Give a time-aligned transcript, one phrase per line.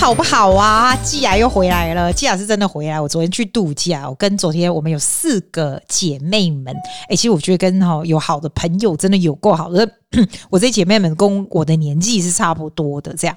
[0.00, 0.96] 好不好啊？
[1.04, 2.98] 季雅又回来了，季雅是真的回来。
[2.98, 6.74] 我昨天去度假，我跟昨天我们有四个姐妹们。
[7.06, 9.86] 哎、其实我觉得跟哈有好的朋友真的有够好的。
[10.48, 13.36] 我这姐妹们跟我的年纪是差不多的，这样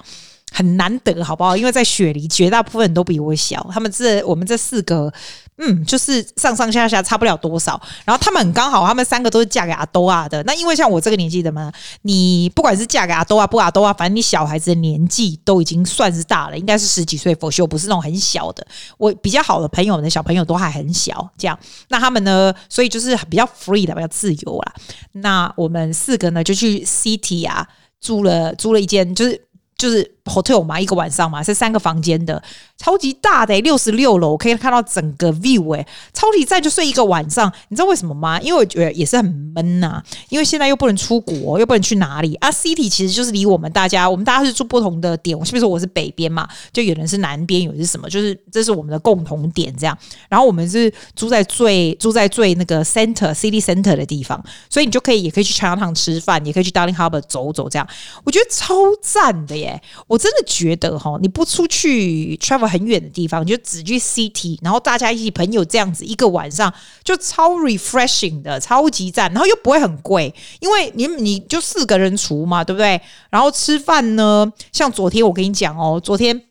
[0.54, 1.58] 很难得，好不好？
[1.58, 3.68] 因为在雪梨，绝大部分人都比我小。
[3.74, 5.12] 他们这我们这四个。
[5.60, 10.42] 嗯，就是上上下下差不了多少，然后他们很刚好，他们三个都是嫁给阿多啊的。
[10.44, 18.66] 那因为像我这个年纪的嘛，你不管是嫁给阿多啊不阿多啊，反正你小孩子的年纪都已经算是大了，应该是十几岁，for sure，不是那种很小的。
[18.98, 21.58] 我比较好的朋友们的小朋友都还很小，这样。
[21.90, 24.74] 那他们呢，所以就是比较 free 的，比较自由啦。
[25.12, 27.68] 那我们四个呢，就去 City 啊，
[28.02, 29.40] 租了租了一间，就是。
[29.84, 32.42] 就是 hotel 嘛，一个晚上嘛，是三个房间的，
[32.78, 37.52] 超级大的，六十六楼可以看到整个 view 哎，超级赞，就睡一个晚上。
[37.68, 38.40] 你知道为什么吗？
[38.40, 42.50] 因为我觉得也是很闷呐、因为现在又不能出国，又不能去哪里啊。
[42.50, 45.38] City 其实就是离我们大家，我们大家是住不同的点。
[45.38, 46.48] 我是不是我是北边嘛？
[46.72, 48.10] 就有人是南边，有人是什么？
[48.10, 49.98] 就是这是我们的共同点这样。
[50.30, 57.86] 然后我们是住在最住在最那个 center city center 的地方，所以你就可以也可以去 Chinatown 吃饭，也可以去 Darling Harbour 走走这样。
[58.24, 59.73] 我觉得超赞的耶。
[60.08, 66.74] 我真的觉得哈，你不出去 travel 很远的地方，就只去 city，然后大家一起朋友这样子一个晚上，
[67.04, 73.02] 就超 refreshing 的，超级赞，然后又不会很贵，因为你你就四个人除嘛，对不对？
[73.30, 76.44] 然后吃饭呢，像昨天我跟你讲哦，昨天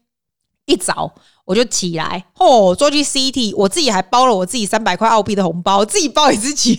[0.67, 1.13] 一早
[1.45, 6.79] 我就起来哦，坐去 city，我自己还包了我自己三百块澳币的红包，自己包也自己。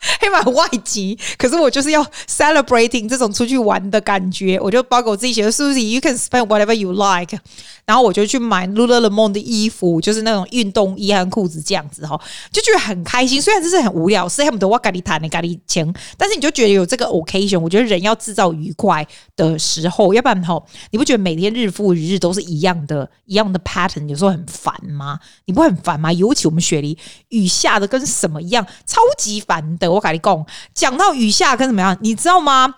[0.18, 7.38] 黑马外籍，可是我就是要 celebrating 这种出去玩的感觉，我就包括我自己写的 Susie，you can spend whatever you like。
[7.84, 12.18] 然后我就去买 Lululemon 的衣服，就是那种运动衣和裤子这样子哈，
[12.52, 13.42] 就觉得很开心。
[13.42, 19.04] 虽然这是很无聊，是他们的哇咖喱谈的咖喱钱，但是你就觉得有这个 occasion，我觉得人要制造愉快
[19.34, 25.18] 的时候，要不然哈，你不觉得每天日复一日都是一样的、一样的 pattern，有时候很烦吗？
[25.46, 26.12] 你不会很烦吗？
[26.12, 26.96] 尤其我们雪梨
[27.30, 29.89] 雨下的跟什么一样，超级烦的。
[29.92, 32.74] 我跟你讲，讲到雨下跟怎么样，你知道吗？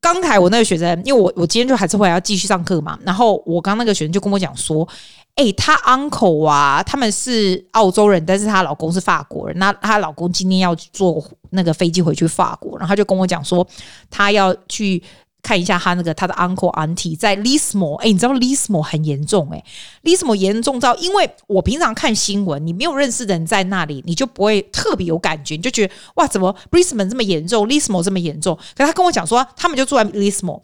[0.00, 4.86] 刚才我那个学生，因为我我今天就还是会要继续上课嘛，然后我刚那个学生就跟我讲说，
[5.34, 13.66] 哎、欸，她 uncle 啊，他们是澳洲人，但是她老公是法国人，那她老公今天要坐那个飞机回去法国，然后他就跟我讲说，
[14.10, 15.02] 他要去。
[15.48, 19.64] 看一下他那个他的 uncle auntie 在 Lismore，哎，你知道 Lismore 很严重哎
[20.04, 28.54] ，Lismore 严重到，因为我平常看新闻，你没有认识的人在那里，你就不会特别有感觉，你就觉得哇，怎么 Brisbane 这么严重，Lismore 这么严重？
[28.76, 30.60] 可他跟我讲说，他们就住在 Lismore，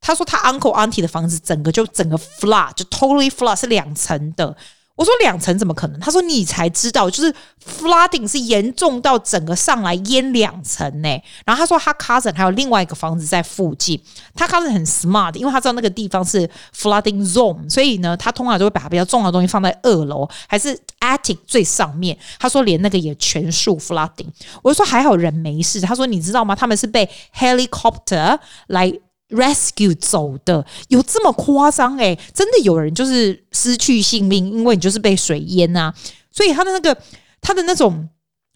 [0.00, 4.56] 他说他 uncle auntie 的房子整个就整个 flood，就 totally flood 是两层的。
[4.98, 6.00] 我说两层怎么可能？
[6.00, 7.32] 他说你才知道，就是
[7.64, 11.08] flooding 是严重到整个上来淹两层呢。
[11.46, 14.02] 然后他说他 cousin 还有另外一个房子在附近，
[14.34, 22.18] 他 cousin 很 smart，因为他知道那个地方是 flooding zone，所以呢，他通常就会把比较重要的东西放在二楼，还是 attic 最上面。
[22.40, 24.26] 他说连那个也全数 flooding。
[24.62, 25.80] 我就说还好人没事。
[25.80, 26.56] 他说你知道吗？
[26.56, 28.92] 他们是被 helicopter 来。
[29.30, 35.94] Rescue 走的有这么夸张诶，真的有人就是失去性命，因为你就是被水淹、啊，
[36.30, 36.96] 所以他的那个
[37.40, 38.08] 他的那种。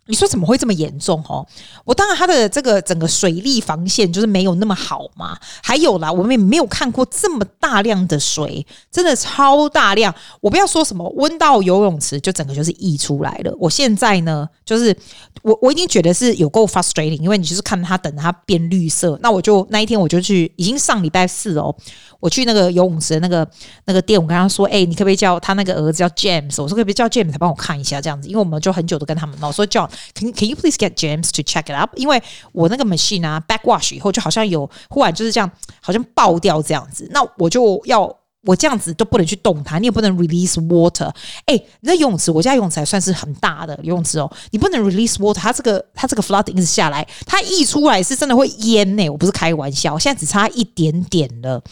[0.06, 1.46] 你说怎么会这么严重哦？
[1.84, 5.38] 我当然他的这个整个水利防线就是没有那么好嘛。
[5.62, 10.12] 还有啦，我们也没有看过这么大量的水，真的超大量。
[10.40, 13.56] 我不要说什么温到游泳池就整个就是溢出来了。
[13.60, 14.94] 我现在呢，就是
[15.42, 19.16] 我我已经觉得是有够 frustrating，因为你就是看它等它变绿色。
[19.22, 21.72] 那我就那一天我就去，已经上礼拜四哦，
[22.18, 23.48] 我去那个游泳池的那个
[23.84, 26.60] 那个店，我跟他说，哎、你可不可以叫他那个儿子叫 James？
[26.60, 28.26] 我说可不可以叫 James 来帮我看一下这样子？
[28.26, 29.88] 因为我们就很久都跟他们闹，说叫。
[30.14, 31.90] Can Can you please get James to check it up？
[31.96, 32.22] 因为
[32.52, 37.08] 我那个 machine 啊，backwash 以后就好像有忽然就是这样，好像爆掉这样子。
[37.12, 38.02] 那我就要
[38.44, 41.08] 我这样子都不能去动它，你也不能 release water。
[41.46, 51.62] 哎，那游泳池，我家游泳池还算是很大的游泳池哦，你不能 release water，它这个它这个 flooding 一直下来，它溢出来是真的会淹呢、我不是开玩笑，现在只差一点点了。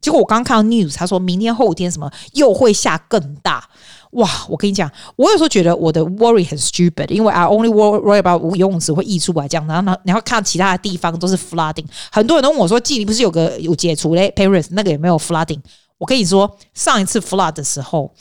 [0.00, 3.68] 结果我刚刚看到 news，他说明天后天什么又会下更大。
[4.12, 15.60] 哇，我跟你讲，我有时候觉得我的 worry 很 stupid，因为 I only worry about 游泳池会溢出来这样，然后呢，然后看其他的地方都是 flooding，很多人都问我说，记你不是有个有解除嘞 Paris 那个有没有 flooding？
[15.98, 18.12] 我跟你说，上一次 flood 的时候，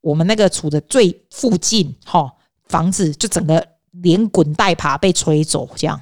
[0.00, 2.32] 我们那个处的最附近哈
[2.68, 6.00] 房子就整个连滚带爬被吹走这样。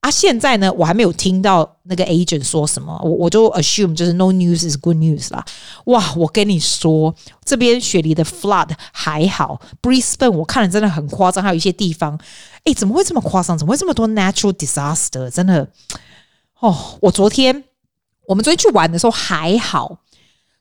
[0.00, 5.44] 啊，现在呢，我还没有听到那个 agent 说什么，我我就 assume 就是 no news is good news 啦。
[5.86, 7.12] 哇，我跟你说，
[7.44, 12.16] 这边雪梨的 flood 还好，Brisbane 我看了真的很夸张，还有一些地方，
[12.62, 13.58] 哎，怎么会这么夸张？
[13.58, 15.28] 怎么会这么多 natural disaster？
[15.30, 15.68] 真的，
[16.60, 17.64] 哦，我昨天
[18.28, 19.98] 我们昨天去玩的时候还好，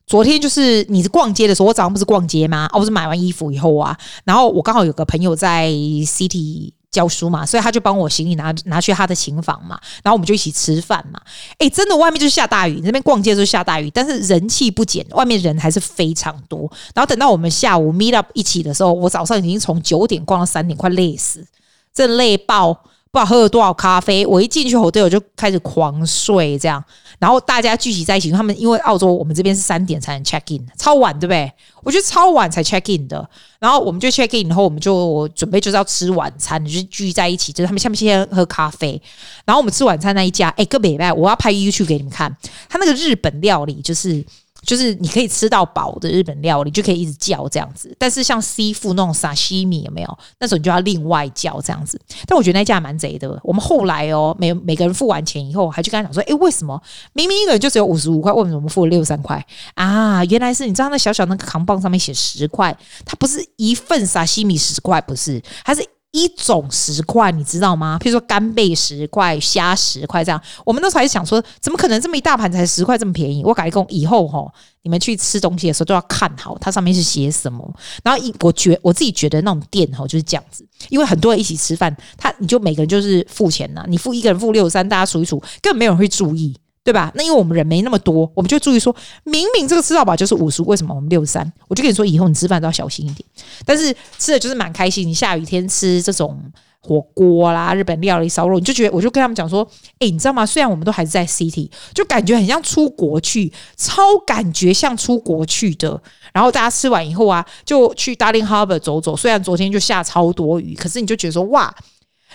[0.08, 2.68] 昨天就是你是逛街的时候，我早上不是逛街吗？
[2.74, 11.22] 哦，不是买完衣服以后啊，然后我刚好有个朋友在 City 教书嘛，所以他就帮我行李拿拿去他的琴房嘛，然后我们就一起吃饭嘛。
[11.58, 16.72] 哎，真的外面就是下大雨，那边逛街就是下大雨，但是人气不减，外面人还是非常多。
[16.96, 21.46] 然后等到我们下午 meet up 一起的时候，我早上已经从九点逛到三点，快累死，
[21.94, 22.84] 真累爆。
[23.12, 26.84] 不知道喝了多少咖啡，我一进去后队我就开始狂睡，这样，
[27.20, 31.52] 然后大家聚集在一起，他们因为澳洲我们这边是三点才能 check in，超晚对不对？
[31.84, 33.28] 我觉得超晚才 check in 的，
[33.60, 39.02] 然后我们就 check in 以后，我们就准备就是要吃晚餐，就是聚在一起，就是他们下面先喝咖啡，
[39.46, 42.36] 然后我们吃晚餐那一家，哎，个礼拜我要拍 YouTube 给你们看，
[42.68, 44.26] 他那个日本料理就是。
[44.62, 47.96] 就是你可以吃到饱的日本料理，就可以一直叫这样子。
[47.98, 50.18] 但是像西富那种沙西米有没有？
[50.40, 52.00] 那时候你就要另外叫这样子。
[52.26, 53.40] 但我觉得那家蛮贼的。
[53.44, 56.82] 我们后来哦，每每个人付完钱以后，还去跟他讲说：“诶，为什么
[57.14, 59.46] 明明一个人就只有五十五块，为什么我们付了六十三块
[59.76, 60.24] 啊？
[60.26, 62.76] 原来是你知道那小小那个扛棒上面写十块，
[63.06, 68.00] 它不是一份沙西米十块，不是，它是。”一种十块，你知道吗？
[68.02, 70.42] 譬如说干贝十块，虾十块这样。
[70.66, 73.44] 我们那时候还想说，怎么可能这么一大盘才十块这么便宜？
[73.44, 74.52] 我改工以后吼，
[74.84, 77.72] 你们去吃东西的时候都要看好它上面是写什么。
[78.04, 86.56] 然后一我觉我自己觉得那种店吼就是这样子，因为很多人一起吃饭，他你就每个人就是付钱呐，你付一个人付六十三，大家数一数，根本没有人会注意。
[86.88, 87.12] 对吧？
[87.16, 88.96] 那因为我们人没那么多，我们就注意说，
[89.26, 91.52] 明明这个吃到饱就是五十，为什么我们六十三？
[91.68, 93.28] 我就跟你说，以后你吃饭都要小心一点。
[93.66, 95.06] 但是吃的就是蛮开心。
[95.06, 96.42] 你下雨天吃这种
[96.80, 99.68] 火锅啦、日本料理、烧肉，你就觉得，我就跟他们讲说，
[100.00, 100.46] 哎，你知道吗？
[100.46, 106.02] 虽然我们都还是在 City，就感觉很像出国去，超感觉像出国去的。
[106.32, 109.18] 然后大家吃完以后啊，就去 Darling Harbour 走走。
[109.18, 111.76] 虽然昨天就下超多雨，可是你就觉得说，哇！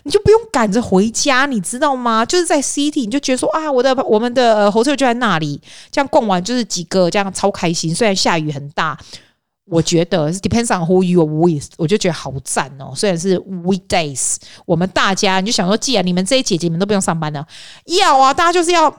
[0.05, 2.27] 你就不用赶着回家，你知道吗？
[2.27, 5.61] 就是在 City，你就觉得说啊，我的我们的 hotel 就在那里，
[5.93, 7.95] 这样逛完就是几个，这样超开心。
[7.95, 8.99] 虽然下雨很大，
[9.67, 12.93] 我觉得 depends on who you are with，我就觉得好赞哦。
[12.97, 17.47] 虽然是 weekdays，我们大家你就想说，既然你们这些姐姐们都不用上班了，
[17.87, 18.93] 要啊，大家就是要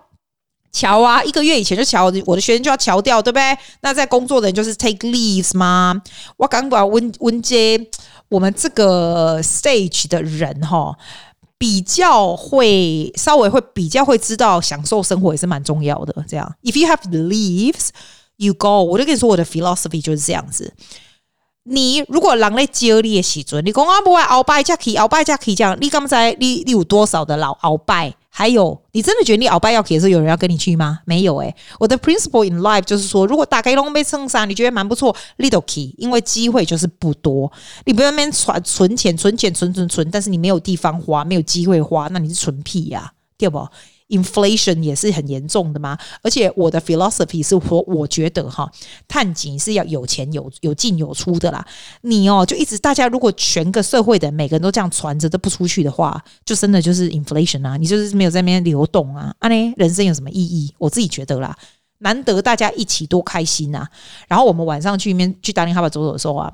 [0.71, 3.57] 乔啊，一个月以前就乔，我的学生就要乔掉，对不对？
[3.81, 6.01] 那在工作的人就是 take leaves 吗？
[6.37, 7.89] 我刚把温温姐。
[8.33, 10.97] 我们这个 stage 的人哈，
[11.59, 16.25] 比较会稍微会比较会知道享受生活也是蛮重要的。
[16.27, 17.89] 这样，if you have leaves,
[18.37, 18.83] you go。
[18.83, 20.73] 我就跟你说，我的 philosophy 就是这样子。
[21.65, 28.15] 你如果狼在接你的时阵，你讲啊不会鳌拜才去，鳌拜才去这样，你刚才你你有多少的老鳌拜？
[28.35, 31.01] 还有，你真的觉得你鳌拜要去的时候，有人要跟你去吗？
[31.05, 37.51] 没有诶、欸，我的 principle in life 就是说，如果大概龙被蹭上，你觉得蛮不错，little key，因为机会就是不多。
[37.85, 43.59] 你不要那边存存钱，存钱，存存存，但是你没有地方花，没有机会花，那你是存屁呀、啊，对不
[44.13, 48.71] ？Inflation 也是很严重的嘛，而且我的 philosophy 是说，我觉得哈，
[49.07, 51.65] 探井是要有钱有有进有出的啦。
[52.01, 60.73] 你哦，就一直大家如果全个社会的每个人都这样传着都不出去的话，就真的就是 inflation 啊，你就是没有在那边流动啊，啊呢，人生有什么意义？
[60.77, 61.57] 我自己觉得啦，
[61.99, 63.87] 难得大家一起多开心呐。
[64.27, 66.53] 然后我们晚上去那边去达令哈巴走走的时候啊。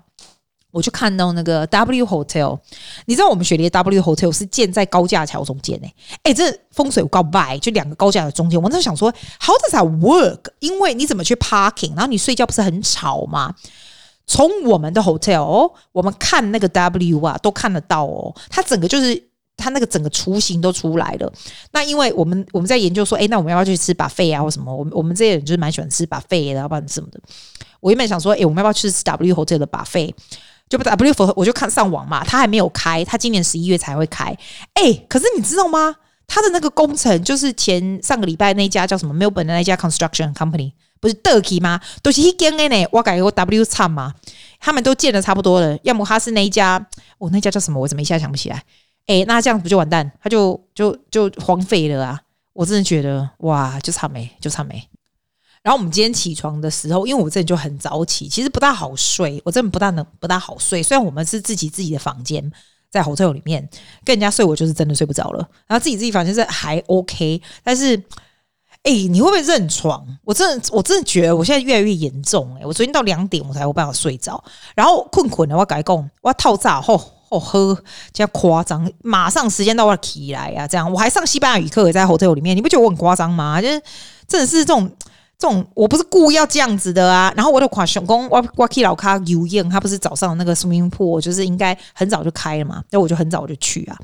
[0.71, 2.59] 我就看到那个 W Hotel，
[3.05, 5.93] 你知道我们雪梨的 W Hotel 是建在高架桥中间诶，
[6.23, 8.61] 哎，这风水有够坏，就两个高架的中间。
[8.61, 10.51] 我那想说，How does that work？
[10.59, 11.95] 因为你怎么去 parking？
[11.95, 13.55] 然后你睡觉不是很吵吗？
[14.27, 18.31] 从我们的 hotel，我们看那个 W 啊，都看得到哦。
[18.47, 19.19] 它整个就是
[19.57, 21.33] 它那个整个雏形都出来了。
[21.71, 24.71] 那因为我们我们在研究说，哎，那我们要不要去吃 buffet 啊，或什么？
[24.71, 27.19] 我们我们这些人就是蛮喜欢吃 buffet 的，要不然什么的。
[27.79, 30.13] 我原本想说，哎，我们要不要去吃 W Hotel 的 buffet？
[30.69, 34.25] 就不 W 我就看上网嘛，他还没有开，他今年十一月才会开。
[34.75, 35.95] 哎、欸，可是你知道吗？
[36.27, 41.81] 他的那个工程就是前上个礼拜那家叫什么 Melbourne 的那家 Construction Company，不是 Turkey 吗？
[42.03, 42.87] 都是一间的呢。
[42.91, 44.13] 我改个 W 差嘛，
[44.59, 45.75] 他们都建的差不多了。
[45.81, 46.77] 要么他是那一家，
[47.17, 47.79] 哦，那家叫什么？
[47.79, 48.57] 我怎么一下想不起来？
[49.07, 50.11] 哎、欸，那这样不就完蛋？
[50.21, 52.21] 他就就就荒废了啊！
[52.53, 54.87] 我真的觉得哇，就差没，就差没。
[55.61, 60.81] 然后我们今天起床的时候，因为我这里就很早起，其实不大好睡，我真的不大能不大好睡。
[60.81, 62.49] 虽然我们是自己自己的房间，
[62.89, 63.61] 在 hotel 里面
[64.05, 65.45] 跟人家睡，我就是真的睡不着了。
[65.67, 67.97] 然后自己自己房间是还 OK，但是，
[68.83, 70.07] 哎，你会不会认床？
[70.23, 72.55] 我真的我真的觉得我现在越来越严重。
[72.55, 74.41] 哎，我昨天到两点我才有办法睡着，
[74.75, 76.95] 然后困困的，我改工，我套炸后
[77.27, 77.77] 哦呵，
[78.13, 83.61] 这样夸张，马上时间到我起来啊，这样我还上西班牙语课也在 hotel 里面，你不觉得我很夸张吗？
[83.61, 83.81] 就是
[84.25, 84.89] 真的是这种。
[85.39, 93.97] 这种我不是故意要这样子的啊，然后我的跨熊公我我去老卡游泳，他不是早上那个 swimming pool 就是应该很早就开了嘛，那我就很早就去啊，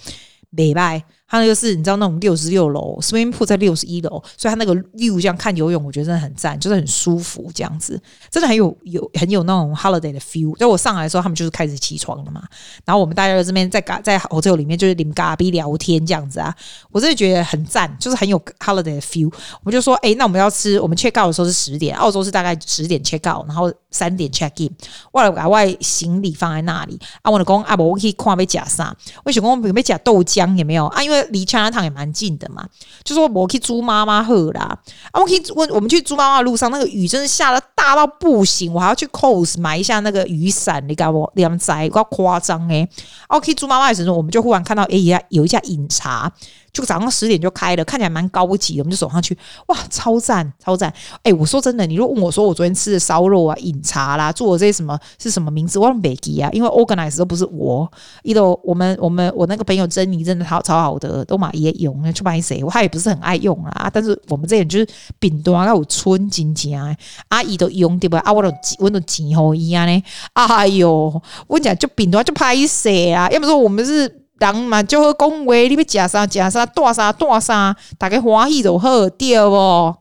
[0.50, 1.04] 没拜。
[1.36, 8.02] 它那个是你知道那种六十六楼，swimming pool 在六十一楼，所以它那个 view 这样看游泳，我觉得真的很赞，就是很舒服这样子，
[8.32, 10.56] 真的很有有很有那种 holiday 的 feel。
[10.58, 12.42] 就我上来的时候，他们就是开始起床了嘛，
[12.86, 16.56] 然后我们大家在这边在咖在 hotel 里面就是你们咖啡聊天这样子啊，
[16.92, 19.32] 我真的觉得很赞，就是很有 holiday 的 feel。
[19.64, 24.74] 我们就说，哎、那我们要吃，我们 check out 的时候是十点，澳洲是大概十点 check out，然后三点 check in，
[25.12, 31.04] 我把外行李放在那里啊，我的公啊，我可以看被假啥，我想讲有没有假豆浆有没有啊？
[31.04, 32.66] 因为离 Chinatown 也蛮近的嘛，
[33.04, 34.78] 就说我可以租妈妈喝啦
[35.12, 42.88] 啊，我可以问我们去租妈妈的路上，那个雨真的下得大到不行，我还要去 cos 买一下那个雨伞，你搞我两载，够夸张诶。
[43.28, 46.32] OK，租妈妈的时候，我们就忽然看到哎呀，有一家饮茶。
[46.76, 49.36] 就早上十点就开了，看起来蛮高级的，我们就走上去，
[49.68, 50.94] 哇，超赞，超赞！
[51.24, 57.90] 哎、我说真的，你如果问我说我昨天吃的烧肉啊、饮茶啦、做的这些什么是什么名字，我都没记啊，因为 organize 都不是我，
[58.24, 62.62] 一都我们我们我那个朋友珍妮真的超超好的，都买也用，去买谁？
[62.62, 66.98] 我他也不是很爱用啊，但是我们这里就是饼端要有春金钱，
[67.30, 68.20] 阿姨都用对吧？
[68.26, 70.04] 啊，我都我都钱好伊啊呢，
[70.34, 73.30] 哎呦，我讲就饼端就拍谁啊？
[73.30, 74.25] 要不说我们是。
[74.40, 79.96] 人嘛，就好讲话，你要食啥食啥，带啥带啥，大家欢喜就好，对不？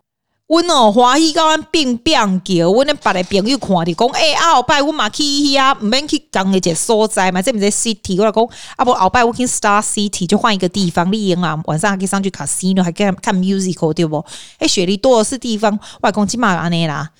[0.46, 14.22] 阮哦欢喜到阮变变叫，阮那别个朋友看着讲，哎、欸，后摆阮嘛去遐，毋免去共一个所在嘛，这毋是 city，我来讲，啊不，后摆我去 Star City 就换一个地方，你用啊，晚上还可以上去 casino，还可以看 musical，对不？
[14.58, 17.10] 哎，雪梨多的是地方，我讲起码安尼啦，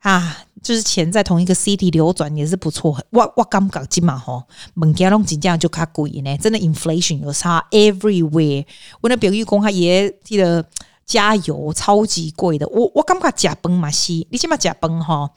[0.00, 0.44] 啊。
[0.60, 4.42] 就是钱在同一个 city 流转也是不错，我我感觉今嘛吼，
[4.74, 8.66] 物件拢真正就较贵呢，真的 inflation 有差 everywhere。
[9.00, 10.62] 我那朋友讲他爷记得
[11.06, 15.30] 加油超级贵的，我我感觉食饭嘛是，你起码食饭吼，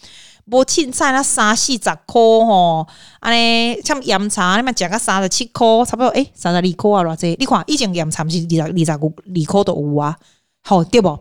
[0.46, 2.88] 无凊彩那三四十块吼，
[3.20, 7.38] 安尼像盐茶你嘛食个三十七块，差不多诶，三十二块啊，偌济？
[7.40, 10.18] 你看以前盐茶不是二十二十五二块都有啊，
[10.64, 11.18] 好对不？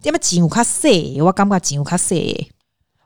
[0.00, 2.50] 点么钱有较细，我感觉钱有较细。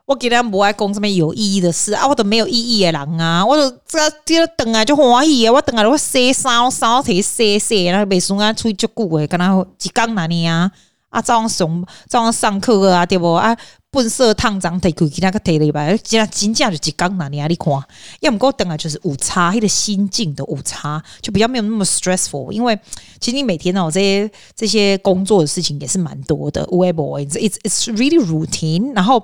[0.07, 10.71] 我今天不爱讲什么有意义的事啊，我都没有意义的人啊，我都这这等啊就欢喜啊，我等啊我洗衫衫提洗洗，然后背书啊出去足久的，跟他一讲哪里啊
[11.09, 13.53] 啊早上上早上上课啊对不啊，
[13.91, 17.47] 本色烫脏提开其他个提了吧，今真正就一讲哪里啊？
[17.47, 17.73] 你看，
[18.21, 22.79] 要么给我等啊就是午差，他的心境的午差就比较没有那么 stressful，因为
[23.19, 29.21] 其实你每天哦这些这些工作的事情也是蛮多的，无不 it's it's really routine，然后。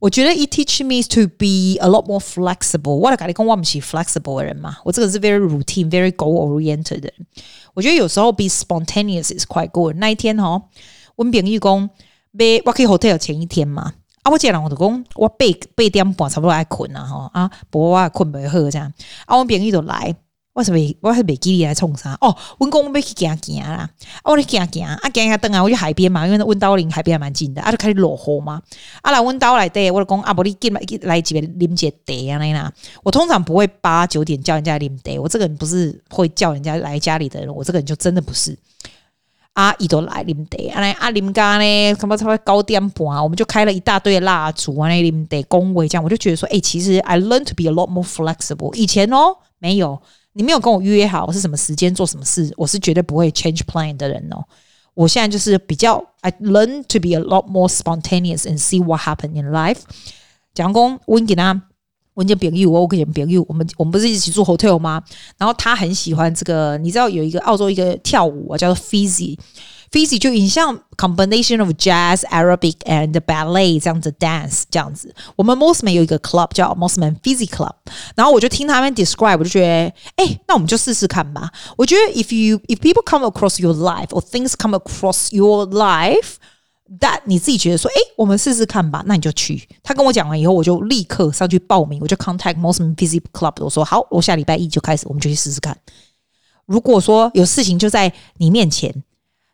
[0.00, 2.94] 我觉得 it teach me to be a lot more flexible。
[2.94, 7.26] 我来跟你讲，我不是 flexible 的人嘛，我这个是 very routine、very goal oriented 的人。
[7.74, 9.94] 我觉得有时候 be spontaneous is quite good。
[9.96, 10.62] 那一天哈，
[11.16, 11.90] 我们朋友讲，
[12.36, 13.92] 被我去 hotel 前一天嘛，
[14.22, 18.92] 啊，我见人我就讲，我八八点半差不多爱困啊哈啊，不过我困不好这样，
[19.26, 20.16] 啊，我朋友就来。
[20.52, 22.36] 我是未，我是未记你来创啥哦。
[22.58, 23.88] 温公我要去行行啦，
[24.24, 28.60] 我咧行行啊，行下灯啊，我去海边嘛，因为温刀离海边还蛮近的，啊，就开始落雨嘛。
[29.00, 32.72] 啊，来温刀来对，我就讲啊，不，你进来来几杯啉姐茶啊那啦。
[33.04, 38.58] 我通常不会八九点叫人家啉茶，我这个人不是会叫人家来家里的人，我这个人就真的不是。
[39.52, 48.74] 啊，伊都来啉茶，啊来啊啉咖呢，差不多差不多九点半，我们就开了一大堆蜡烛啊，那啉茶恭维这样，我就觉得说，诶、其实 I learn to be a lot more flexible。
[48.74, 50.02] 以前哦，没有。
[50.34, 54.44] 你没有跟我约好我是什么时间做什么事，我是绝对不会 change plan 的人哦。
[54.94, 59.80] 我现在就是比较，I learn to be a lot more spontaneous and see what happen in life。
[60.52, 61.62] 蒋公，我给他，
[62.14, 65.02] 我跟朋友，我跟朋友，我们我们不是一起住 hotel 吗？
[65.38, 69.38] 然后他很喜欢这个，你知道有一个澳洲一个跳舞啊，叫做 Fizzy。
[69.91, 75.13] Fizzy 就很像 combination of jazz, Arabic and ballet 这样子 dance 这样子。
[75.35, 77.75] 我们 Mosman 有一个 club 叫 Mosman Fizzy Club，
[78.15, 79.67] 然后我就听他们 describe，我就觉得，
[80.17, 81.49] 哎、欸，那我们就试试看吧。
[81.77, 89.65] 我觉得 if you if people come across your life or things come across your life，that 你自己觉得说，哎、欸，我们试试看吧，那你就去。
[89.81, 95.77] 他跟我讲完以后，我就立刻上去报名，我就 contact Mosman Fizzy Club，我说好，我下礼拜一就开始，我们就去试试看。
[96.65, 99.03] 如果说有事情就在你面前。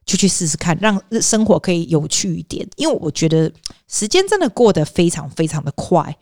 [0.06, 2.66] 就去试试看，让生活可以有趣一点。
[2.76, 3.52] 因为我觉得
[3.88, 6.16] 时间真的过得非常非常的快，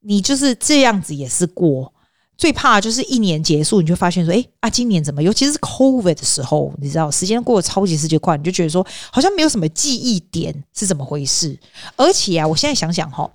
[0.00, 1.92] 你就是这样子也是过。
[2.36, 5.22] 最怕就是一年结束，你就发现说，哎啊，今年怎么？
[5.22, 11.56] 尤其是 COVID 的时候，你知道时间过得超级世界快，你就觉得说好像没有什么记忆点是怎么回事。
[11.94, 13.32] 而且啊，我现在想想哈，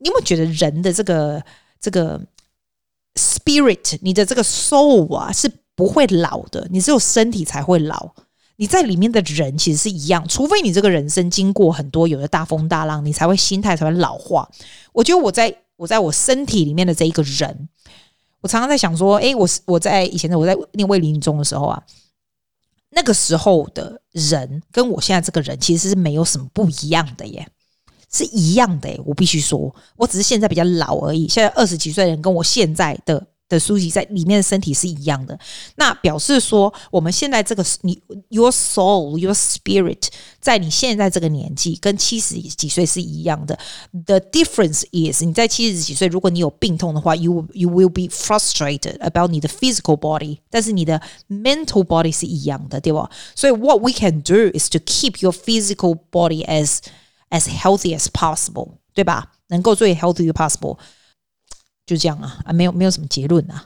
[0.00, 1.40] 你有没有觉得人的这个
[1.80, 2.20] 这个
[3.14, 8.12] spirit，你的这个 soul 啊是不会老的，你只有身体才会老。
[8.62, 14.48] 你在里面的人其实是一样，除非你这个人生经过很多有的大风大浪，你才会心态才会老化。
[14.92, 17.68] 我觉得我在我在我身体里面的这一个人，
[18.40, 21.82] 我常常在想说，诶，我是我在以前的我在念卫理中的时候啊，
[22.90, 27.44] 那个时候的人跟我现在这个人其实是没有什么不一样的耶，
[28.12, 29.00] 是一样的耶。
[29.04, 31.26] 我必须说，我只是现在比较老而已。
[31.26, 33.26] 现在二十几岁的人跟我现在的。
[33.51, 35.39] 的书籍在里面的身体是一样的，
[35.77, 37.97] 那表示说我们现在这个你
[38.27, 40.09] your soul your spirit
[40.41, 43.57] 在你现在这个年纪跟七十几岁是一样的。
[44.05, 53.09] The difference is 你在七十几岁，如果你有病痛的话，you you will be frustrated about 你的 physical body，但是你的 mental body 是一样的，对吧？
[53.33, 56.79] 所以 what we can do is to keep your physical body as
[57.29, 59.31] as healthy as possible，对吧？
[59.47, 60.77] 能够最 healthy as possible。
[61.84, 63.64] 就这样啊啊，没有没有什么结论啊。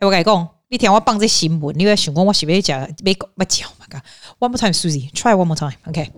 [0.00, 3.86] 我跟你讲，你听我放这新闻，你要想讲我是不是讲没没讲嘛
[4.38, 5.72] ？One more time, Susie, try one more time.
[5.86, 6.12] OK，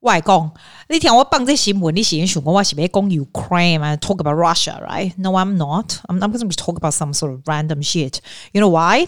[0.00, 0.52] 我来讲，
[0.88, 5.14] 你听我放这新闻，你先想讲我是不是讲 Ukraine 嘛？Talk about Russia, right?
[5.16, 6.00] No, I'm not.
[6.08, 8.18] I'm I'm going to talk about some sort of random shit.
[8.52, 9.06] You know why?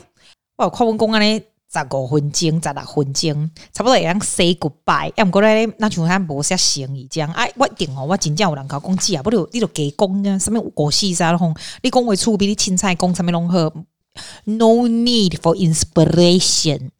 [0.56, 1.38] 我有看阮讲安尼
[1.70, 5.12] 十五分钟、十六分钟，差不多会用 say goodbye。
[5.16, 7.30] 要毋过咧，那像咱无啥生意这样。
[7.32, 13.70] 哎，我一定吼，我真正有人甲我讲姐啊，不如你着加讲啊，啥物五四三吼，你讲话厝比你凊彩讲啥物拢好。
[14.44, 16.90] No need for inspiration，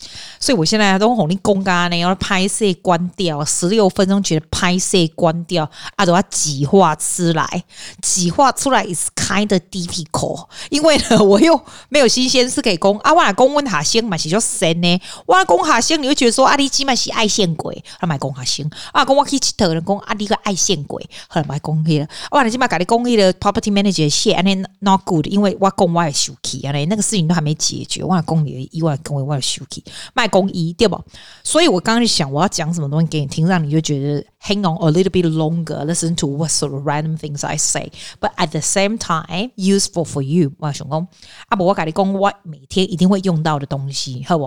[0.40, 7.64] 所以我现在都哄你讲噶呢，要拍摄关掉十六分钟，觉得拍摄关掉啊，都要计划出来，
[8.02, 11.58] 计划出来 is kind of difficult，因为呢， 我又
[11.88, 27.06] 没有新鲜事可以讲啊，我来讲问下先嘛，是叫神呢，我来讲下先，你会觉得说啊，你起码是爱线鬼，他买讲下先啊，讲我去佚佗人讲啊，你个爱线鬼，后来买讲去了，我来起码跟你讲去了，property manager shit，and then not good，因为我讲我也受气啊，那个。
[27.07, 29.85] 事情都还没解决，我公你意外跟我外休息
[30.15, 31.01] 卖公益对不？
[31.45, 37.92] 所以我刚刚就想我要讲什么东西给你听，让你就觉得 hang on a little bit longer, listen to what sort of random things I say,
[38.21, 40.53] but at the same time useful for you。
[40.59, 41.07] 我想讲
[41.49, 44.45] 啊，不我跟你讲，我每天一定会用到的东西，好不？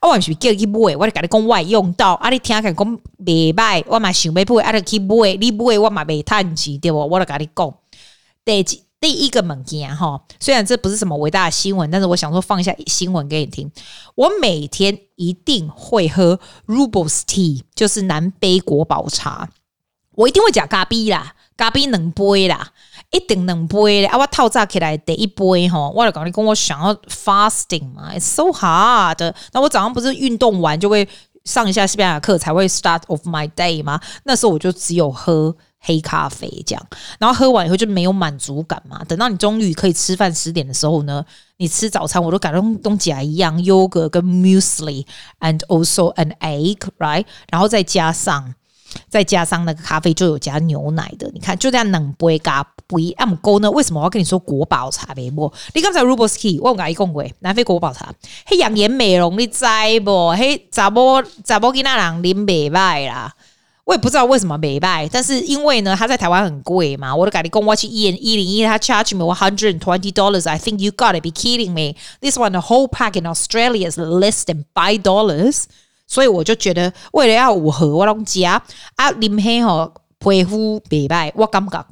[0.00, 6.98] 啊，我是叫你买，我就跟你讲我用到，啊，你听起来讲未买，我嘛想买，啊，你去买，你买我嘛没叹气，对不？
[6.98, 7.74] 我就跟你讲，
[8.44, 8.82] 第几？
[9.02, 13.68] 第一个物件哈，虽然这不是什么伟大的新闻，但是我想说放一下新闻给你听。
[14.14, 16.38] 我每天一定会喝
[16.68, 19.48] Rooibos Tea，就是南非国宝茶。
[20.12, 22.68] 我一定会加咖啡啦，咖啡能杯啦，
[23.10, 24.04] 一定两杯。
[24.04, 29.34] 啊，我透早起来第一杯哈，我就讲你跟我想要 fasting 嘛，it's so hard。
[29.50, 31.08] 那我早上不是运动完就会
[31.44, 34.00] 上一下西班牙课才会 start of my day 吗？
[34.22, 35.56] 那时候我就只有喝。
[35.84, 36.86] 黑咖啡这样，
[37.18, 39.02] 然后喝完以后就没有满足感嘛。
[39.08, 41.24] 等到你终于可以吃饭十点的时候呢，
[41.56, 47.24] 你吃早餐我都感觉跟东家一样，yogurt 跟 muesli，and also an egg，right？
[47.50, 48.54] 然后再加上
[49.08, 51.28] 再加上那个咖啡就有加牛奶的。
[51.34, 53.68] 你看就这样冷杯咖啡，啊不够呢？
[53.70, 55.52] 为什么我要跟你说国宝茶杯不？
[55.74, 58.14] 你刚才 Rooibos Tea 我跟你讲过，南非国宝茶，
[58.46, 59.64] 嘿养颜美容你知
[60.04, 60.30] 不？
[60.30, 63.34] 嘿查某查某囡仔人啉袂歹啦。
[63.84, 70.48] 我也不知道为什么没卖，但是因为呢，它在台湾很贵嘛，我都赶紧跟我去一一零一，他 charge me one hundred and twenty dollars。
[70.48, 71.96] I think you gotta be kidding me.
[72.20, 75.64] This one the whole pack in Australia is less than five dollars。
[76.06, 78.62] 所以我就觉得，为了要五盒，我拢加
[78.96, 81.84] 啊，林黑吼皮肤没卖，我感觉。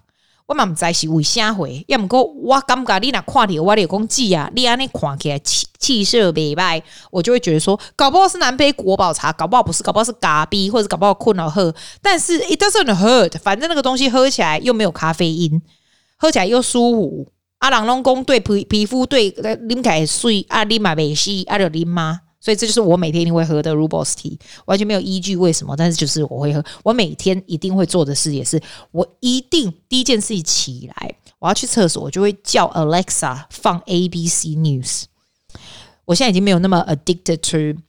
[0.51, 6.83] 我嘛毋知是为啥会，要毋过我感觉你若看着我，你讲姐啊，你安尼看起来气气色袂歹，
[7.13, 11.73] 我就会觉得说，搞不好是南非国宝茶，搞不好不是，搞不好是咖啡，或者搞不好困了喝。
[12.03, 15.63] 但是 it doesn't hurt，反正那个东西喝起来又没有咖啡因，
[16.17, 17.29] 喝起来又舒服。
[17.59, 22.23] 啊，人拢讲对皮皮肤对，啉起来水啊，啉嘛袂死，啊就啉吗？
[22.41, 26.65] 所以这就是我每天一定会喝的 r u b o s tea，完全没有依据为什么，但是就是我会喝。
[26.83, 35.05] 我每天一定会做的事也是，我一定第一件事起来，我要去厕所，我就会叫 Alexa 放 ABC News。
[36.07, 37.81] 我现在已经没有那么 addicted to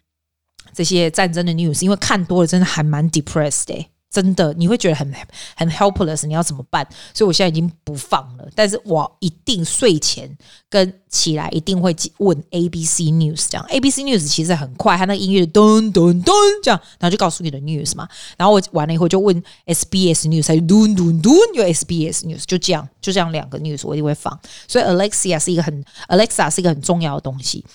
[0.74, 3.88] 这些战争的 news，因为看多了真的还蛮 depressed 的。
[4.12, 5.10] 真的，你会觉得很
[5.56, 6.86] 很 helpless，你要怎么办？
[7.14, 10.30] 所以我现在已经不放了，但是我一定睡前
[10.70, 13.66] 跟起来一定会问 ABC News 这样。
[13.70, 18.06] ABC News 其实很快，它那个音乐噔噔噔这样，然后就告诉你的 news 嘛。
[18.38, 24.38] 然后我完了以后就问 SBS News，还噔噔噔有 SBS News，就这样就这样两个 news 我一定会放。
[24.68, 27.66] 所以 Alexa 是一个很 Alexa 是一个很重要的东西。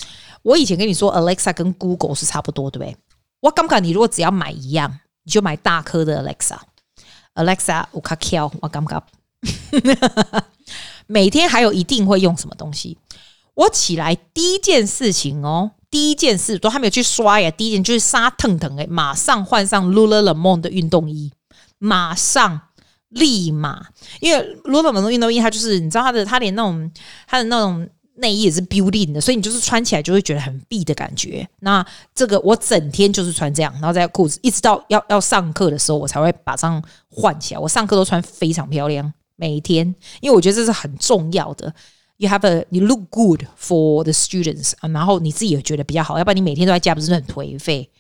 [0.43, 2.95] 我以前跟你说 Alexa 跟 Google 是差不多，对不对？
[3.41, 5.01] 我刚刚你如果只要买一样。
[5.27, 9.03] 你就买大颗的 Alexa，Alexa 我卡巧，我感觉。
[11.09, 12.97] 每天还有一定会用什么东西？
[13.55, 21.33] 我起来第一件事情哦，第一件事都还没有去刷牙，第一件就是沙腾腾诶，马上换上 Lululemon 的运动衣，
[21.79, 22.61] 马上
[23.09, 23.87] 立马，
[24.21, 26.91] 因为 Lululemon 运动衣它就是你知道它的，它连那种
[27.27, 31.47] 它的那种内衣也是 building 的，所以你就是穿起来就会觉得很 B 的感觉。
[31.61, 37.61] 那这个我整天就是穿这样，然后再裤子，一直到要要上课的时候，我才会把上换起来。
[37.61, 39.87] 我上课都穿非常漂亮，每一天，
[40.21, 41.75] 因为我觉得这是很重要的。
[42.19, 47.91] You have a you look good for the students，然后你自己也觉得比较好，要不然你每天都在家不是很颓废？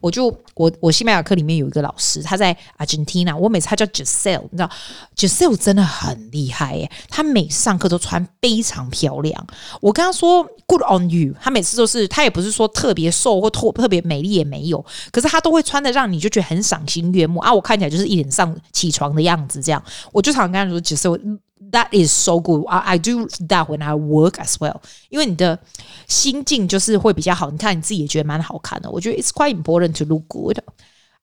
[0.00, 4.70] 我就我我西班牙课里面有一个老师，他在 Argentina，我每次他叫 Giselle，你知道
[5.16, 9.46] Giselle 真的很厉害耶，他每次上课都穿非常漂亮。
[9.80, 17.52] 我跟他说 Good on you，他每次都是他也不是说特别瘦或特特别美丽也没有，可是他都会穿的让你就觉得很赏心悦目啊。
[17.52, 21.38] 我看起来就是一脸上起床的样子，这样我就常跟他说 Giselle。
[21.72, 22.64] That is so good.
[22.66, 24.80] I I do that when I work as well.
[25.10, 25.58] 因为你的
[26.08, 28.90] 心境就是会比较好，你看你自己也觉得蛮好看的。
[28.90, 30.58] 我觉得 it's quite important to look good.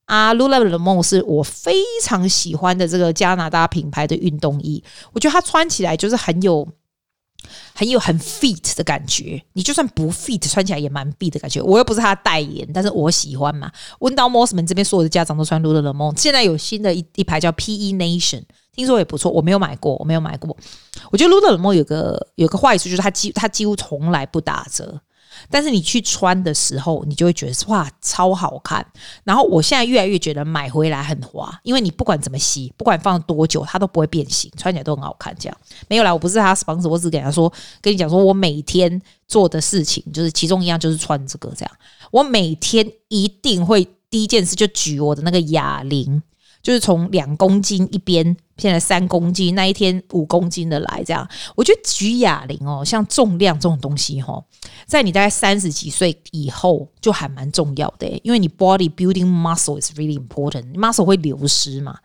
[0.06, 1.74] 啊，Lululemon 是我非
[2.04, 4.82] 常喜欢的这个加拿大品牌的运动衣。
[5.12, 6.66] 我觉得它穿起来就是很有
[7.74, 9.44] 很有很 fit 的感觉。
[9.54, 11.62] 你就算不 fit，穿起来也蛮 fit 的感觉。
[11.62, 13.70] 我又不是他的代言，但是我喜欢嘛。
[14.00, 16.18] 温刀 Mossman 这边所有的家长都穿 Lululemon。
[16.18, 18.44] 现在有新的一一排叫 PE Nation。
[18.78, 20.56] 听说也不错，我没有买过，我没有买过。
[21.12, 25.02] 我觉得 Lululemon 有个有个坏处，就是它几它几乎从来不打折，
[25.50, 28.86] 但是你去穿的时候，你就会觉得哇，超好看。
[29.24, 35.36] 然后我现在越来越觉得买回来很滑，因为你不管怎么洗，不管放多久，它都不会变形，穿起来都很好看。
[35.40, 41.72] 这样没有啦，我不是他 sponsor，我只给他说，跟你讲说我每天做的事情就是其中一样就是穿这个这样。
[42.12, 46.22] 我每天一定会第一件事就举我的那个哑铃。
[46.68, 48.26] 就是从两公斤一边，
[48.58, 51.26] 现在三公斤，那一天五公斤的来这样。
[51.56, 54.44] 我觉得举哑铃哦，像重量这种东西哦，
[54.86, 61.98] 在你大概三十几岁以后就还蛮重要的，因为你 body building muscle is really important，muscle 会流失嘛。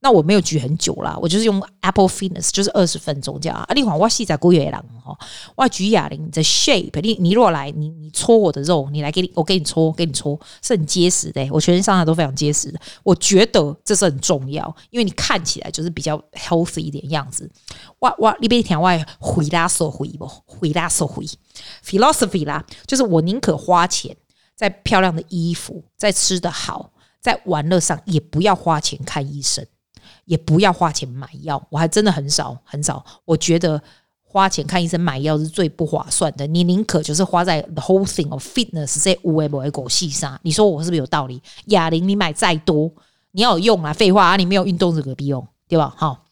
[0.00, 3.66] 那我没有举很久啦，我就是用 Apple Fitness，就是二十分钟这样啊。
[3.74, 5.16] 另外我细在古月郎哈，
[5.56, 11.48] 我举哑铃的 shape，你你若来，你你搓我的肉，你来给你，我给你搓，给你搓，是很结实的。
[11.50, 17.50] 我全身上下都非常结实的，我觉得这是很重要，因为你看起来就是比较 healthy 一点样子。
[17.98, 21.24] 哇哇，你别听我回答说回不回答说回
[21.84, 24.16] philosophy 啦，就是我宁可花钱
[24.54, 29.66] 在漂亮的衣服，在吃的好，在玩乐上，也不要花钱看医生。
[30.28, 33.02] 也不要花钱买药，我还真的很少很少。
[33.24, 33.82] 我觉得
[34.22, 36.46] 花钱看医生买药是最不划算的。
[36.46, 40.38] 你宁可就是花在 the whole thing of fitness 这无为不为狗细沙。
[40.42, 41.42] 你说我是不是有道理？
[41.68, 42.92] 哑铃你买再多，
[43.30, 43.90] 你要用啊！
[43.90, 45.94] 废话啊，你没有运动这个必用，对吧？
[45.96, 46.26] 好，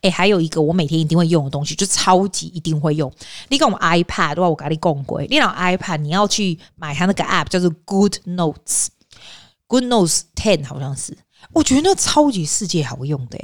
[0.00, 3.12] 哎，还有一个我每天一定会用的东西，就超级一定会用。
[3.50, 11.14] 你跟我 iPad 的话，我跟你讲过，你用 iPad 你要去买它那个 app 叫做 Good Notes，Good Notes Ten 好像是。
[11.52, 13.38] 我觉得那超级世界好用的、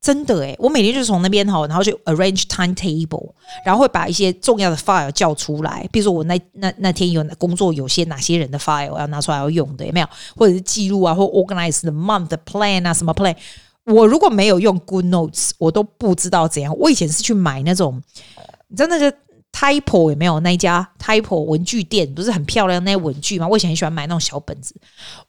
[0.00, 3.32] 真的诶、我每天就从那边哈，然后就 arrange timetable，
[3.64, 10.08] 然后会把一些重要的 file 叫出来，比如说我那那那天有工作有些哪些人的 file 要拿出来要用的有没有？
[10.36, 13.34] 或者是记录啊，或 organize the month plan 啊，什么 plan？
[13.84, 16.76] 我如果没有用 Good Notes，我都不知道怎样。
[16.78, 18.02] 我以前是去买那种，
[18.68, 19.16] 你知道那个。
[19.58, 22.14] Typo 有没有那一家 Typo 文具店？
[22.14, 23.48] 不是很漂亮那些文具吗？
[23.48, 24.72] 我以前很喜欢买那种小本子。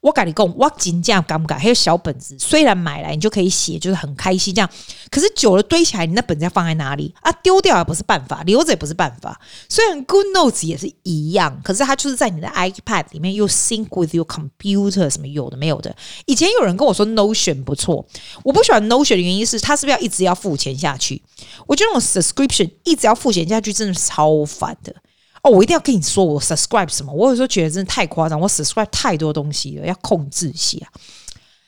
[0.02, 1.60] 我跟你讲，我真这样敢不敢？
[1.60, 4.70] 还有小本子，虽然买来你就可以写，就是很开心这样。
[5.10, 7.32] 可是久了堆起来，你那本子要放在哪里啊？
[7.42, 9.42] 丢掉也不是办法，留着也不是办法。
[9.68, 15.96] 虽然 Good Notes 也是一样，可是它就是在你的 iPad 里面又 sync with your computer，什么有的没有的。
[16.28, 18.06] 以前有人跟我说 Notion 不错，
[18.44, 21.20] 我不喜欢 Notion 的原因是，它是不是要一直要付钱下去？
[21.66, 24.94] 我觉得那种 subscription 一直要付钱下去，真的是超烦的
[25.42, 25.50] 哦！
[25.50, 27.14] 我一定要跟你说，我 subscribe 什么？
[27.14, 30.78] 我有时候觉得真的太夸张，我 subscribe 太多东西了，要控制一下。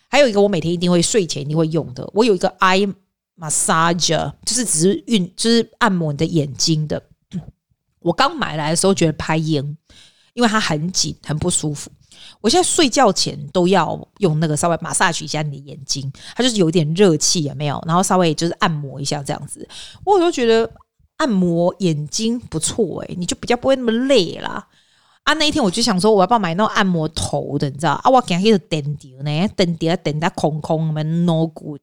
[0.10, 2.94] 还有一个，我每天一定会睡前一定会用的，我有一个 eye
[3.40, 7.02] massager，就是只是运，就是按摩你的眼睛的。
[8.00, 9.64] 我刚买来的时候觉得拍烟，
[10.34, 11.90] 因为它很紧，很不舒服。
[12.42, 17.82] 我现在睡觉前都要用那个稍微 massage 一下你的眼睛，它就是有点热气，有没有？
[17.88, 19.66] 然后稍微就是按摩一下这样子，
[20.04, 20.70] 我有时候觉得。
[21.22, 24.68] 按摩眼睛不错诶，你就比较不会那么累啦。
[25.24, 27.70] 啊，那一天我就想说，我要不要买那种按摩头的？
[27.70, 28.10] 你知道啊？
[28.10, 31.80] 我讲那个电掉呢，电掉电它空空的，no good，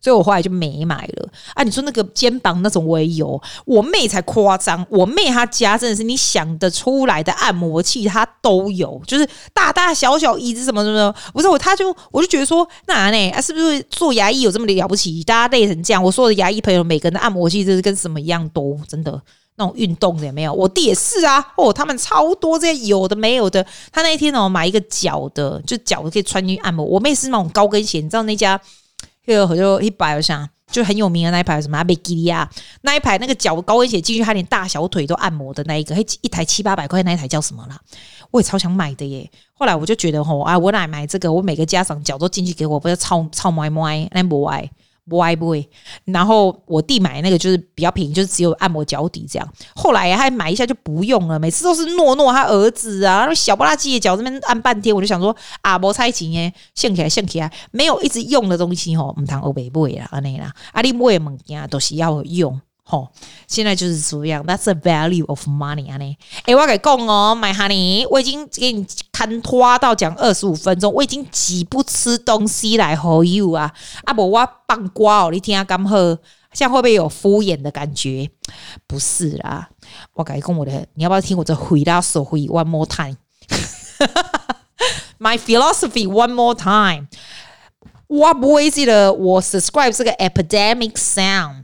[0.00, 1.28] 所以我后来就没买了。
[1.54, 11.14] 啊，你说那个肩膀那种我也有，我妹才夸张，我妹她家真的是你想得出来的按摩器，她都有，就是大大小小椅子什么什么的。
[11.32, 15.24] 不是我，她就我就觉得说，那呢啊，是不是做牙医有这么了不起？
[15.24, 19.22] 大家累成这样，我说的牙医朋友每个人的按摩器真是跟什么一样多，真的。
[19.56, 21.52] 那种运动的也没有，我弟也是啊。
[21.56, 23.64] 哦，他们超多这些有的没有的。
[23.90, 26.84] 他那一天哦，买一个脚的，就脚可以穿进去按摩。
[26.84, 28.60] 我妹是那种高跟鞋，你知道那家
[29.26, 32.48] 有就一百，我想就很有名的那一排，什么阿贝吉利亚
[32.80, 37.78] 那一排，那个脚高跟鞋进去，他连大小腿都按摩的那一个，一台七八百块那一台叫什么啦？
[38.30, 39.30] 我也超想买的耶。
[39.52, 41.30] 后来我就觉得吼，啊，我哪买这个？
[41.30, 44.68] 我每个家长脚都进去给我，不要超超摸摸，那不爱。
[45.08, 45.68] 不爱不会，
[46.04, 49.48] 然后我弟买那个就是比较平，就是只有按摩脚底这样。
[49.74, 62.60] 后来他买一下就不用了，每次都是诺诺他儿子啊，那小不拉几的脚这边按半天，我就想说啊，无彩钱耶，兴起来想起来，没有一直用的东西吼，唔通欧北买啦，安尼啦，啊你买的物件都是要用。
[62.84, 63.08] 吼，
[63.46, 65.96] 现在就是这样，That's the value of money 啊！
[65.98, 73.72] 呢，哎，我跟你讲哦，My honey，我已经给你看拖到讲二十五分钟，我已经挤不吃东西来 hold you 啊！
[74.04, 75.96] 啊不，我放瓜哦，你听下刚好，
[76.52, 78.28] 这样会不会有敷衍的感觉？
[78.86, 79.68] 不是啦，
[80.14, 87.06] 我跟你讲我的，你要不要听我这回答手回 one more time？My philosophy one more time。
[88.08, 91.61] 我不会记得我 subscribe 这个 epidemic sound。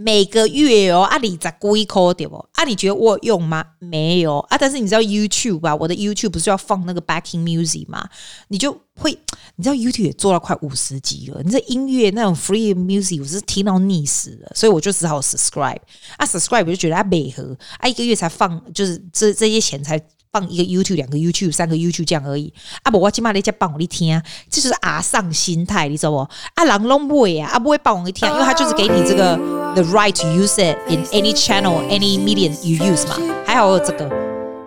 [0.00, 2.36] 每个月哦，啊，你在故意抠对不？
[2.52, 3.64] 啊，你觉得我用吗？
[3.80, 5.74] 没有啊，但是你知道 YouTube 吧？
[5.74, 8.08] 我的 YouTube 不是要放那个 backing music 吗？
[8.46, 9.10] 你就会，
[9.56, 11.42] 你知道 YouTube 也做了快五十集了。
[11.42, 15.80] 你这音乐那种 free music 我是听到腻死了，所以我就只好 subscribe
[16.16, 20.00] 啊，subscribe 我就觉得它美合啊，一个月才放，就是这这些钱才。
[20.38, 22.52] 放一个 YouTube，两个 YouTube，三个 YouTube 这样而已。
[22.84, 26.18] 啊不，我起码你再帮我一听，这就是阿上心态，你知道不？
[26.54, 29.36] 啊，人拢不会啊，啊不会帮我一听，因为他就是给你这个
[29.74, 33.16] the right to use it in any channel, any medium you use 嘛。
[33.44, 34.08] 还好有这个，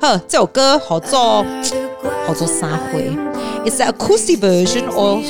[0.01, 1.45] 呵，这首歌好做
[2.27, 3.09] 好做三回。
[3.63, 5.23] It's the acoustic version of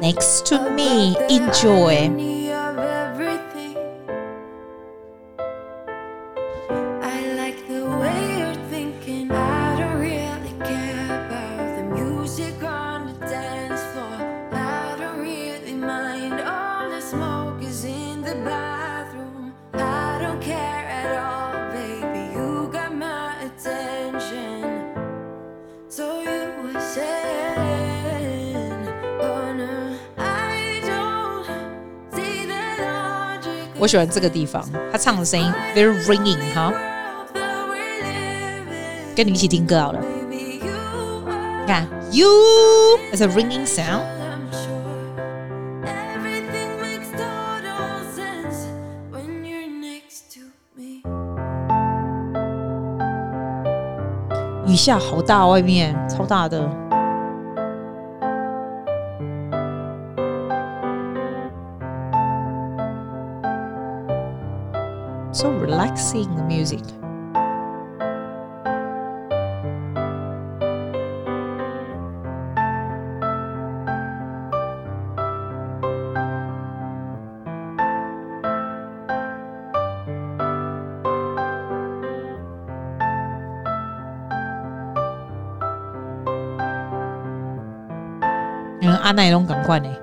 [0.00, 1.14] Next to Me.
[1.28, 2.31] Enjoy.
[33.92, 36.72] 喜欢这个地方，他唱的声音 very ringing 哈，
[39.14, 40.00] 跟你一起听歌好了。
[40.30, 42.26] 你看，you
[43.12, 44.00] is a ringing sound。
[54.66, 56.81] 雨下好大，外面超大的。
[65.32, 66.82] So relaxing the music.
[88.82, 90.01] Mm, 阿奈拢赶快呢。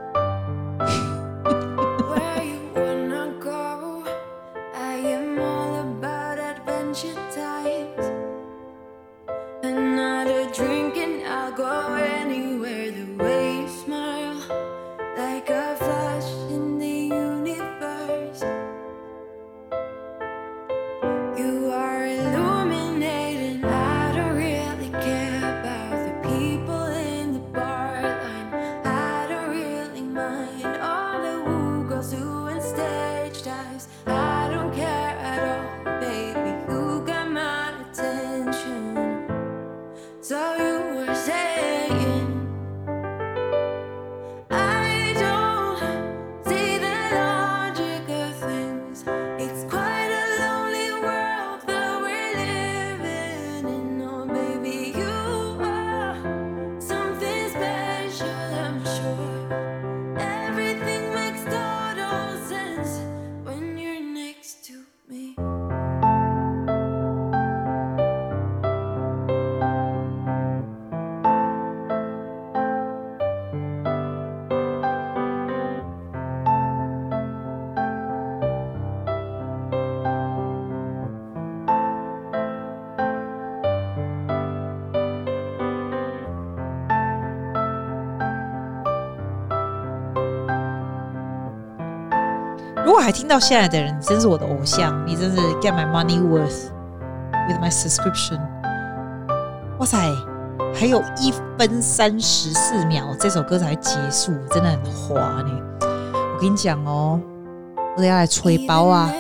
[92.90, 96.72] 如果还听到现在的人，你真是我的偶像，你真是 get my money worth
[97.48, 98.40] with my subscription。
[99.78, 99.96] 哇塞，
[100.74, 105.52] 还有一分三十四秒，这首歌才结束，真的很滑呢。
[105.82, 107.22] 我跟你讲哦，
[107.96, 109.14] 我得要来吹包啊。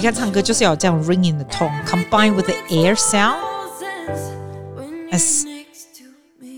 [0.00, 3.34] 你看，唱歌就是要有这样 ringing 的 tone，combined with the air sound，as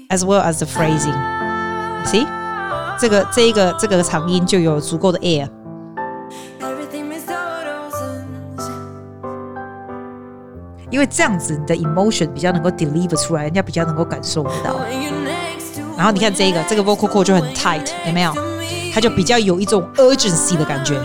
[0.08, 2.26] as well as the phrasing。See，
[2.98, 5.48] 这个这一个这个长音就有足够的 air。
[10.90, 14.80] 因为这样子你的 emotion 比较能够 deliver 出来，人家比较能够感受得到。
[15.96, 18.32] 然后你看这个这个 vocal cord 就很 tight，有没有？
[18.92, 20.98] 它就比较有一种 urgency 的感觉。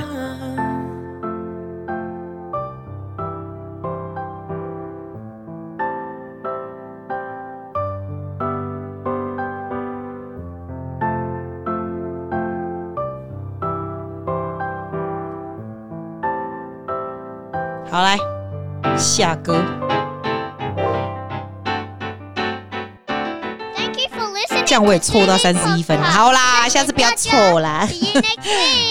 [19.18, 19.64] 下歌。
[24.64, 26.04] 这样我也凑到三十一分了。
[26.04, 27.88] 好啦，下次不要凑啦。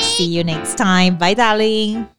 [0.02, 1.18] See you next time.
[1.20, 2.17] Bye, darling.